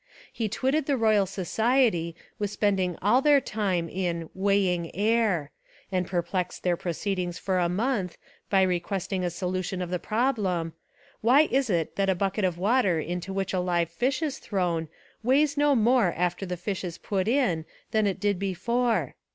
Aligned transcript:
He 0.33 0.49
twitted 0.49 0.87
the 0.87 0.97
Royal 0.97 1.27
Society 1.27 2.15
with 2.39 2.49
spending 2.49 2.97
all 3.03 3.21
275 3.21 3.21
Essays 3.21 4.09
and 4.09 4.29
Literary 4.33 4.33
Studies 4.33 4.33
their 4.33 4.33
time 4.33 4.33
in 4.33 4.41
"weighing 4.41 4.95
air"; 4.95 5.51
and 5.91 6.07
perplexed 6.07 6.63
their 6.63 6.75
proceedings 6.75 7.37
for 7.37 7.59
a 7.59 7.69
month 7.69 8.17
by 8.49 8.63
requesting 8.63 9.23
a 9.23 9.29
solution 9.29 9.79
of 9.79 9.91
the 9.91 9.99
problem, 9.99 10.73
"Why 11.21 11.41
is 11.51 11.69
it 11.69 11.97
that 11.97 12.09
a 12.09 12.15
bucket 12.15 12.45
of 12.45 12.57
water 12.57 12.99
into 12.99 13.31
which 13.31 13.53
a 13.53 13.59
live 13.59 13.91
fish 13.91 14.23
is 14.23 14.39
thrown 14.39 14.87
weighs 15.21 15.55
no 15.55 15.75
more 15.75 16.11
after 16.17 16.47
the 16.47 16.57
fish 16.57 16.83
is 16.83 16.97
put 16.97 17.27
in 17.27 17.65
than 17.91 18.07
it 18.07 18.19
did 18.19 18.39
before?" 18.39 19.13